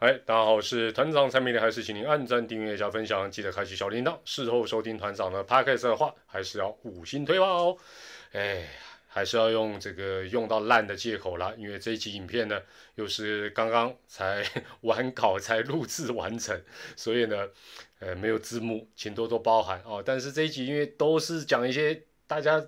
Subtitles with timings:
[0.00, 4.16] 哎，大家好，我是团长蔡明的，还是请您按赞、订阅、加分享，记得开启小铃铛。
[4.24, 7.76] 事后收听团长的 podcast 的话，还是要五星推爆哦。
[8.32, 8.66] 哎，
[9.06, 12.62] 还是要用这个用到烂的借口啦，因为这一集影片呢，
[12.94, 14.42] 又是刚刚才
[14.80, 16.58] 完稿才录制完成，
[16.96, 17.50] 所以呢，
[17.98, 20.02] 呃，没有字幕，请多多包涵哦。
[20.02, 22.64] 但是这一集因为都是讲一些大家。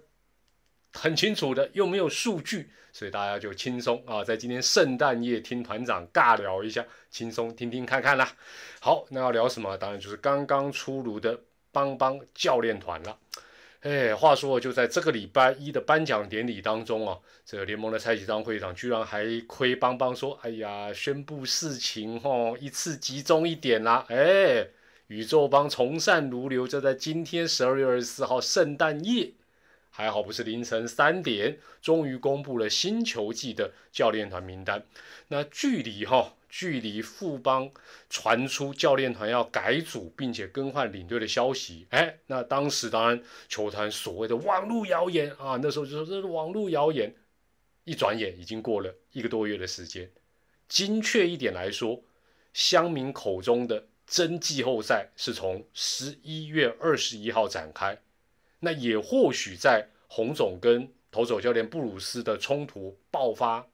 [0.92, 8.36] 很清楚的，又没有数据，所以大家就轻松啊，在今天圣诞夜听团长尬聊一下，轻松听听看看啦。
[8.80, 9.76] 好，那要聊什么？
[9.76, 13.18] 当然就是刚刚出炉的邦邦教练团了。
[13.80, 24.68] 哎，话说就在这个礼拜一的颁奖典礼当中啊，这个联盟的蔡启章会长居然还亏邦邦说：“哎呀，宣布事情哦，一次集中一点啦。”哎，
[25.08, 29.32] 宇宙邦从善如流，就在今天十二月二十四号圣诞夜。
[29.94, 34.82] 还好不是凌晨三点，终于公布了新球季的教练团名单。
[35.28, 37.70] 那距离哈，距离富邦
[38.08, 47.14] 传出教练团要改组并且更换领队的消息，哎，那当时当然球团所谓的网络谣言啊，那时候就说这是网络谣言。
[47.84, 50.08] 一转眼已经过了一个多月的时间，
[50.68, 52.00] 精确一点来说，
[52.54, 57.98] 乡民口中的真季后赛是从十一月二十一号展开。
[58.64, 63.66] 那也或许在洪总跟投手教练布鲁斯的冲突爆发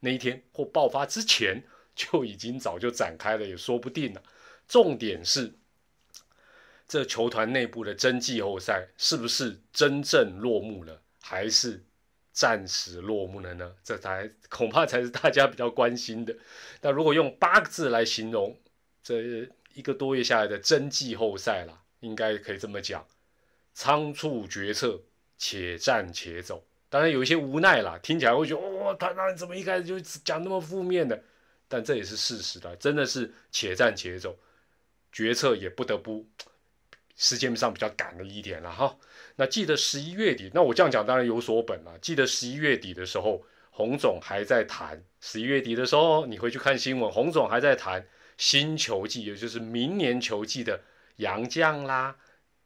[0.00, 1.62] 那一天或爆发之前，
[1.94, 4.22] 就已经早就展开了，也说不定了。
[4.66, 5.52] 重点是，
[6.88, 11.84] 这球团内部的真季后赛是不是真正落幕了，还是
[12.32, 13.74] 暂时落幕了呢？
[13.84, 16.34] 这才恐怕才是大家比较关心的。
[16.80, 18.58] 那如果用八个字来形容
[19.02, 23.06] 这一个多月下来的真季后赛了，应该可以这么讲。
[23.74, 25.00] 仓促决策，
[25.36, 31.22] 且战且走，当然有一些无奈啦，听起来会觉得哦，团长怎么一开始就讲那么负面的？
[31.66, 34.38] 但这也是事实的，真的是且战且走，
[35.10, 36.24] 决策也不得不
[37.16, 38.96] 时间上比较赶了一点了哈。
[39.36, 41.98] 那记得十一月底，那我这样讲当然有所本了。
[42.00, 50.80] 记得十一月底的时候，洪总还在谈，十一月底的时候你回去看新闻，洪总还在谈新球季，也就是明年球季的
[51.16, 52.14] 洋将啦。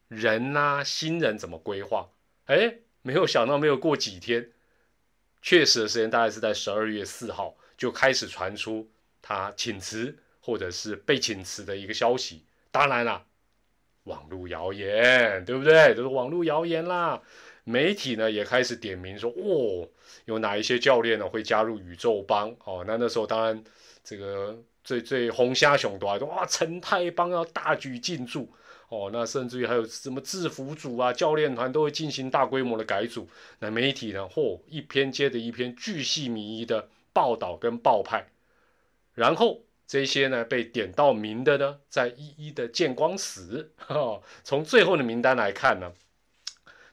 [0.09, 2.09] 人呐，新人怎么规划？
[2.45, 4.49] 哎，没有想到，没有过几天，
[5.41, 8.89] 确实的时间大概是在十二月四号就开始传出
[9.21, 12.43] 他请辞或者是被请辞的一个消息。
[12.71, 13.23] 当然了，
[14.05, 15.93] 网络谣言，对不对？
[15.93, 17.21] 都是网络谣言啦。
[17.63, 19.87] 媒体呢也开始点名说，哦，
[20.25, 22.49] 有哪一些教练呢会加入宇宙帮？
[22.63, 23.63] 哦，那那时候当然
[24.03, 28.51] 这个最最红虾熊多，哇，陈太帮要大举进驻。
[28.89, 33.29] 哦，那甚至于还有什么制服组啊、教练团都会进行大规模的改组。
[33.59, 38.27] 那媒体呢，嚯，一篇接着一篇巨细靡遗的报道跟报派，
[39.13, 43.71] 然后这些呢被点到名的呢，再一一的见光死。
[43.77, 45.91] 哈，从最后的名单来看呢，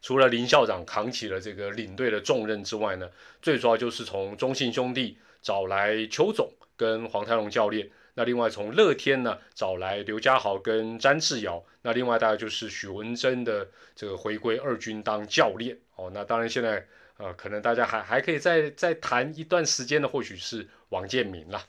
[0.02, 3.08] 除了林校长扛起了这个领队的重任之外呢，
[3.40, 7.90] 最主要就是从中信兄弟找来邱总跟黄泰龙教练。
[8.18, 16.10] 那另外从乐天呢找来刘家豪跟詹志尧，那另外大概就是许文珍的这个回归二军当教练哦。
[16.14, 16.86] 那当然现在
[17.18, 21.62] 呃可能大家还还可以再再谈一段时间的，或许是王建民啦。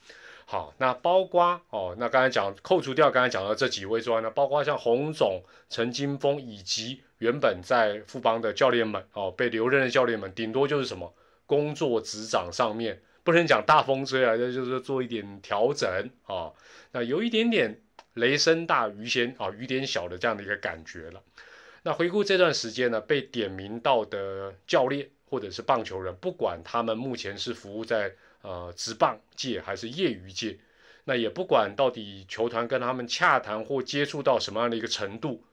[0.45, 11.13] 好，那包括哦，那刚才讲扣除掉刚才讲到这几位之外呢，包括像洪总、陈金峰以及原本在富邦的教练们哦，被留任的教练们，顶多就是什么
[11.45, 13.01] 工作执掌上面。
[13.27, 16.53] 不能讲大风吹啊，这就是做一点调整啊。
[16.93, 17.81] 那有一点点
[18.13, 21.21] 雷声大雨先啊，雨点小的这样的一个感觉了。
[21.83, 30.57] 那回顾这段时间呢，被点名到的教练或者是棒球人，不管他们目前是服务在呃职棒界还是业余界，
[31.03, 35.43] 那也不管到底球团跟他们洽谈或接触到什么样的一个程度，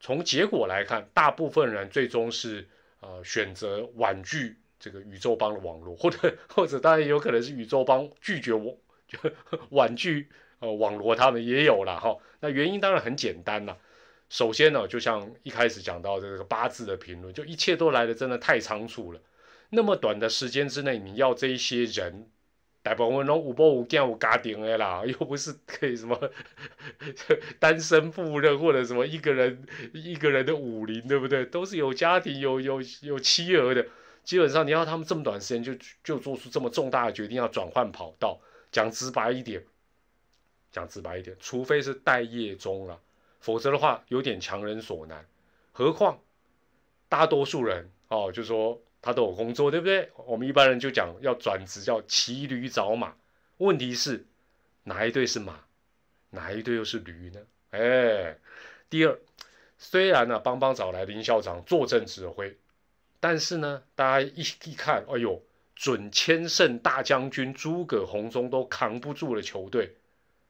[0.00, 2.66] 从结果来看，大部分人最终是
[2.98, 4.56] 呃选择婉拒。
[4.78, 8.78] 这个宇宙帮的网络，或者或者当然有可能是宇宙帮拒绝我，
[9.08, 9.18] 就
[9.70, 10.28] 婉拒
[10.60, 12.16] 呃网罗他们也有了哈。
[12.40, 13.76] 那原因当然很简单了，
[14.28, 19.20] 首先呢，就像一开始讲到这个八字的评论，就一切都来的真的太仓促了。
[19.70, 22.28] 那么短的时间之内，你要这一些人，
[22.82, 26.30] 大部分拢五波五干五家庭的啦， 又不是可以什么
[27.58, 31.44] 单身赴任或者什么一个人一个人的武林，对不对？
[31.44, 33.84] 都是有家庭有有有妻儿的。
[34.28, 35.72] 基本上你要他们这么短时间就
[36.04, 38.38] 就做出这么重大的决定，要转换跑道，
[38.70, 39.64] 讲直白一点，
[40.70, 43.00] 讲直白一点，除非是待业中了，
[43.40, 45.26] 否则的话有点强人所难。
[45.72, 46.20] 何况
[47.08, 50.10] 大多数人哦，就说他都有工作，对不对？
[50.26, 53.16] 我们一般人就讲要转职叫骑驴找马。
[53.56, 54.26] 问题是
[54.82, 55.60] 哪一队是马，
[56.28, 57.40] 哪一队又是驴呢？
[57.70, 58.36] 哎，
[58.90, 59.18] 第二，
[59.78, 62.54] 虽然呢邦邦找来林校长坐镇指挥，
[63.20, 65.42] 但是呢大家一一看，哎呦，
[65.74, 69.96] 准千胜大将军诸葛洪忠都扛不住了球队，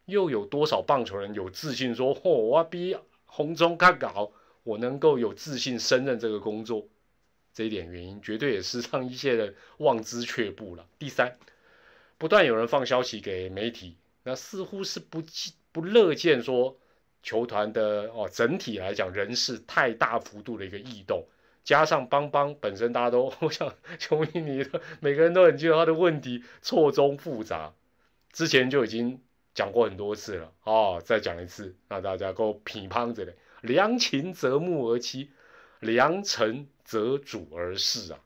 [0.07, 4.33] 又有多少棒球人有自信说，嚯，我比洪忠更搞，
[4.63, 6.89] 我能够有自信胜任这个工作？
[7.55, 10.87] 这一点原因，绝对也是让一些人望之却步了。
[10.99, 11.37] 第三，
[12.17, 15.23] 不断有人放消息给媒体，那似乎是不
[15.73, 16.77] 不乐见说
[17.23, 21.27] 球团的哦整体来讲人事太大幅度的一个异动，
[21.69, 27.75] 加上邦邦本身大家都， 我想球迷你的每个人都很记得他的问题错综复杂，
[28.33, 29.21] 之前就已经
[29.53, 35.29] 讲过很多次了哦，再讲一次，那大家够批判着嘞，良禽择木而栖。
[35.81, 38.19] 良臣择主而事啊，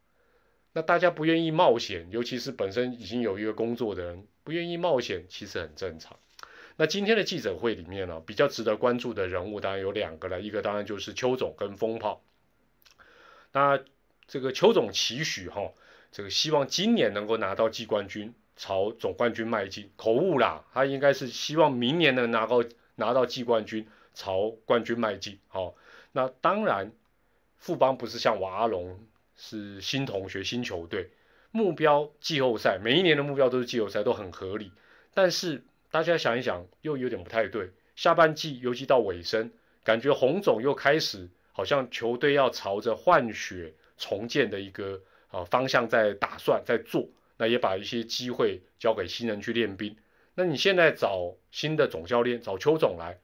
[0.73, 6.17] 那大家不愿意冒险，尤其是本身已经有一个工作的人，不愿意冒险，其实很正常。
[6.77, 12.23] 那今天的记者会里面呢，比较值得关注的人物当然有两个了，一个当然就是邱总跟风炮。
[13.53, 13.81] 那
[14.27, 15.73] 这个邱总期许哈，
[16.11, 22.65] 这个希望今年能够拿到季冠军，朝总冠军迈进，口误啦，他应该是希望明年能拿到
[22.97, 25.39] 拿到季冠军，朝冠军迈进。
[25.49, 25.75] 好，
[26.13, 26.93] 那当然。
[27.59, 28.99] 富邦不是像瓦阿龙
[29.37, 31.11] 是新同学新球队，
[31.53, 34.73] 目标季后赛，每一年的目标都是季后赛，都很合理。
[35.15, 37.71] 但是大家想一想，又有点不太对。
[37.95, 39.53] 下半季尤其到尾声，
[39.85, 49.97] 感觉洪总又开始好像球队要朝着换血重建的一个啊方向在打算在做，那也把一些机会交给新人去练兵。
[50.35, 53.21] 那你现在找新的总教练，找邱总来，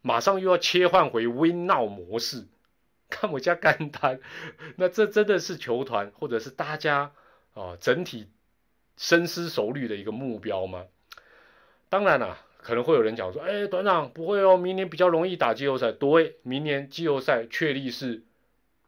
[0.00, 2.46] 马上又要切换回 Win Now 模式。
[3.08, 4.20] 看我家干单，
[4.76, 7.12] 那这真的是球团或者是大家
[7.54, 8.28] 啊整体
[8.96, 10.86] 深思熟虑的一个目标吗？
[11.88, 15.92] 当然啦，可能会有人讲说，哎，团长不会哦，明年比较容易打季后赛。
[15.92, 18.24] 对，明年季后赛确立是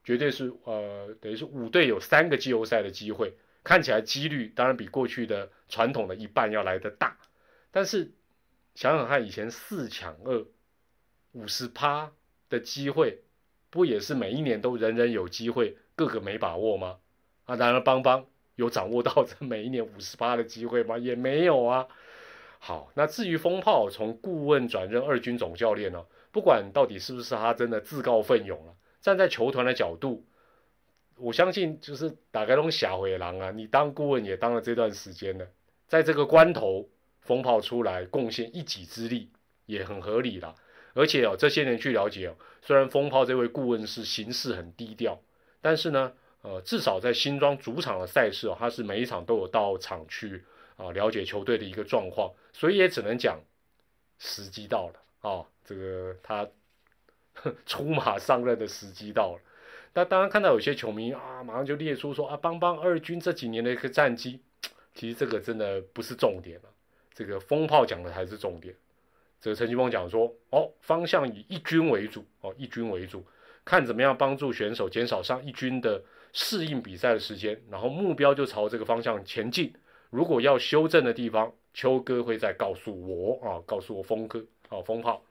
[0.03, 7.17] 绝对是呃，等于是五队有三个季后赛的机会，看起来几率当然比过去的传统的一半要来的大。
[7.71, 8.11] 但是
[8.75, 10.45] 想想看，以前四抢二
[11.31, 12.11] 五十趴
[12.49, 13.23] 的机会。
[13.71, 16.97] 不也是每一年都人人有机会，个个没把握吗？
[17.45, 18.25] 啊，当然邦邦
[18.57, 20.97] 有掌握到这每一年五十八的机会吗？
[20.97, 21.87] 也没有啊。
[22.59, 26.05] 好，那至于风炮从顾问转任二军总教练呢？
[26.31, 30.27] 不管到底是不是他真的自告奋勇了，站在球团的角度，
[31.17, 35.47] 我相信就是打开龙小回狼啊，你当顾问也当了这段时间了，
[35.87, 36.89] 在这个关头，
[37.23, 39.31] 风炮出来贡献一己之力
[39.67, 40.55] 也很合理了。
[40.95, 45.21] 而且哦，这些年去了解哦，虽然风炮这位顾问是行事很低调，
[45.61, 46.13] 但是呢，
[46.43, 50.45] 呃，至少在新庄主场的赛事哦，他是每一场都有到场去
[50.79, 53.39] 啊了解球队的一个状况，所以也只能讲
[54.19, 56.49] 时机到了啊，这个他
[57.67, 59.41] 出马上任的时机到了。
[59.95, 64.41] 那当然看到有些球迷啊，马上就列出说啊，邦邦二军这几年的一个战绩，
[64.95, 66.69] 其实这个真的不是重点了，
[67.13, 68.75] 这个风炮讲的才是重点。
[69.41, 73.25] 这个陈金峰讲说，哦，方向以一军为主，哦，一军为主，
[73.65, 76.03] 看怎么样帮助选手减少上一军的
[76.33, 79.73] 适应比赛的时间，然后目标就朝这个方向前进。
[80.11, 85.23] 如果要修正的地方，秋哥会再告诉我啊，告诉我峰哥，哦，风炮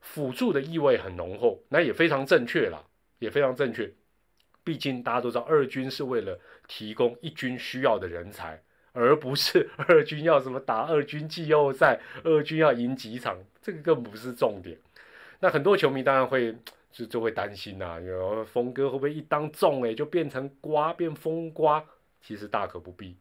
[0.00, 2.84] 辅助的意味很浓厚，那也非常正确啦，
[3.18, 3.92] 也非常正确。
[4.64, 8.62] 毕竟大家都知道，二军是为了提供一军需要的人才。
[8.94, 14.78] 而不是 二军要什么打二军季后赛，二军要赢几场，这个更不是重点。
[15.40, 16.54] 那很多球迷当然会
[16.90, 21.82] 就就会担心呐，有峰哥会不会一当众哎就变成瓜变风瓜？
[22.20, 23.16] 其实大可不必。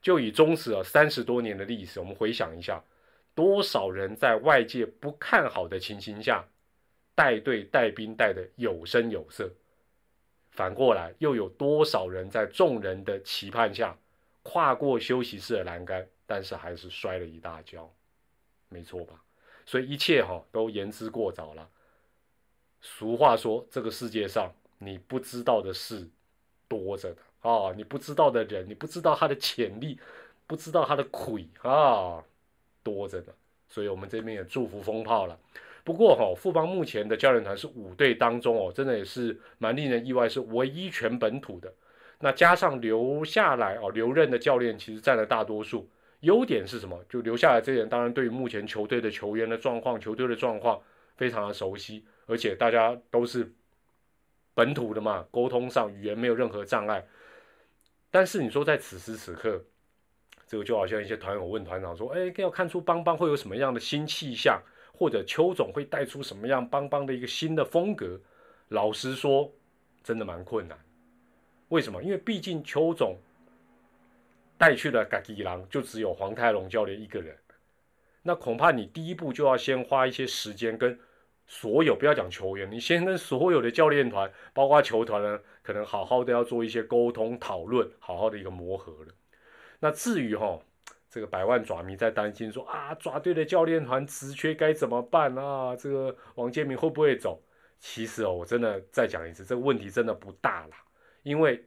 [0.00, 2.82] 就以中职啊三十多年的历史，我们回想一下，
[3.34, 6.44] 多少人在外界不看好的情形下
[7.14, 9.50] 带队带兵带的有声有色，
[10.50, 13.96] 反过来又有多少人在众人的期盼下？
[14.44, 17.92] 跨过休息室的栏杆，但是还是摔了一大跤，
[18.70, 19.22] 没错吧？
[19.66, 21.68] 所以一切哈都言之过早了。
[22.80, 26.08] 俗话说，这个世界上你不知道的事
[26.66, 27.72] 多着呢啊！
[27.76, 29.98] 你不知道的人，你不知道他的潜力，
[30.46, 32.22] 不知道他的亏啊，
[32.82, 33.32] 多着呢。
[33.68, 35.38] 所以我们这边也祝福风炮了。
[35.84, 41.72] 不过哈，富邦目前的教练团是五队当中哦，真的也是蛮令人意外，是唯一全本土的。
[42.18, 45.88] 那加上留下来哦，留任的教练其实占了大多数。
[46.20, 46.98] 优点是什么？
[47.08, 50.80] 就留下来这些人，当然对于目前球队的球员的状况、球队的状况
[51.16, 53.52] 非常的熟悉，而且大家都是
[54.52, 57.06] 本土的嘛，沟通上语言没有任何障碍。
[58.10, 59.62] 但是你说在此时此刻，
[60.46, 64.62] 这个就好像一些团友问团长说：“哎，要看出邦邦会有什么样的新气象，
[64.92, 68.20] 或者邱总会带出什么样邦邦的一个新的风格。”
[68.68, 69.50] 老实说，
[70.02, 70.78] 真的蛮困难。
[71.68, 72.02] 为什么？
[72.02, 73.16] 因为毕竟邱总
[74.56, 77.36] 带去了嘎吉郎，就只有黄泰龙教练一个人。
[78.22, 80.98] 那恐怕你第一步就要先花一些时间跟
[81.50, 89.12] 所有不要讲球员，你先跟所有的教练团，包括球团呢，可能好好的要做一些沟通讨论，好好的一个磨合了。
[89.80, 90.60] 那至于哈，
[91.08, 95.74] 这个百万爪迷在担心说啊，爪队的教练团职缺该怎么办啊？
[95.74, 97.40] 这个王建民会不会走？
[97.78, 100.76] 其实哦，我真的再讲一次，这个问题真的不大啦，
[101.22, 101.64] 因为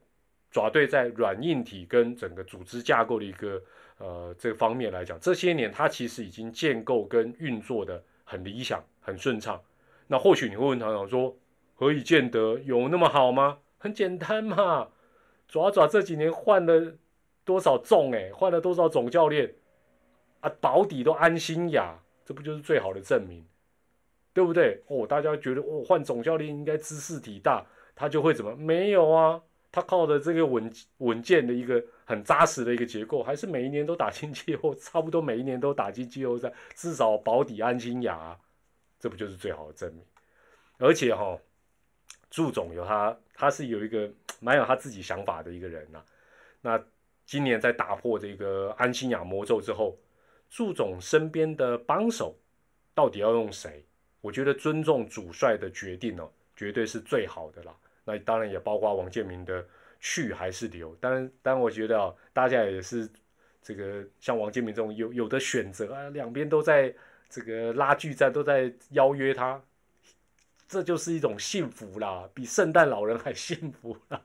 [0.51, 3.59] 爪队在软硬体跟整个组织架构的一个
[3.97, 9.59] 呃这方面来讲，这些年它其实已经建构跟运作的很理想、很顺畅。
[10.12, 11.38] 那或许你会问团长说，
[11.74, 13.60] 何以见得有那么好吗？
[13.77, 14.89] 很简单嘛，
[15.48, 16.98] 爪爪这几年换了。
[17.44, 19.56] 多少重哎，换了多少总教练
[20.41, 20.51] 啊？
[20.62, 23.44] 保底都安心呀，这不就是最好的证明，
[24.32, 24.84] 对不对？
[24.88, 27.65] 哦，大家觉得哦，换总教练应该知识体大，
[27.96, 28.56] 他就会怎么？
[28.56, 29.41] 没有啊，
[29.72, 38.38] 他靠的这个稳稳健的一个很扎实的一个结构，还是每一年都打进季后，差不多每一年都打进季后赛，至少保底安心呀，
[39.01, 40.01] 这不就是最好的证明？
[40.77, 41.38] 而且哈，
[42.29, 46.01] 祝总有他，他是有一个蛮有他自己想法的一个人呐，
[46.62, 46.81] 那。
[47.24, 49.98] 今年在打破这个安心亚魔咒之后，
[50.50, 52.36] 祝总身边的帮手
[52.93, 53.86] 到底要用谁？
[54.20, 57.74] 我觉得尊重主帅的决定哦，绝对是最好的啦。
[58.03, 59.65] 那当然也包括王建民的
[60.01, 60.93] 去还是留。
[60.96, 63.10] 当然，当然我觉得啊，大家也是
[63.62, 66.93] 这个像王建民这种有有的选择啊，两边都在
[67.31, 69.59] 这个拉锯战，都在邀约他，
[70.67, 74.21] 这就是一种幸福啦，比圣诞老人还幸福啦。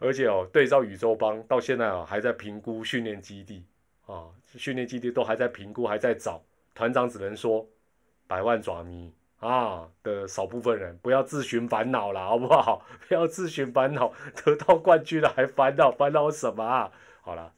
[0.00, 3.64] 而且哦，对照宇宙帮到现在啊，还在评估训练基地
[4.06, 4.24] 啊，
[4.56, 6.42] 训练基地都还在评估，还在找
[6.74, 7.64] 团长，只能说
[8.26, 12.84] 百万爪迷啊的少部分人，不要自寻烦恼了，好不好？
[13.06, 14.12] 不要自寻烦恼，
[14.44, 16.90] 得到冠军了还烦恼，烦恼什么啊？
[17.20, 17.53] 好了，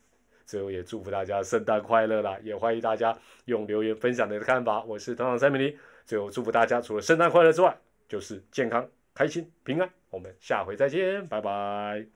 [0.47, 4.83] 最后也祝福大家圣诞快乐啦，也欢迎大家用留言分享你的看法。
[4.85, 7.77] 我是团长三米零，最后祝福大家除了圣诞快乐之外，
[8.09, 9.91] 就是健康、开心、平安。
[10.09, 12.16] 我们下回再见，拜拜。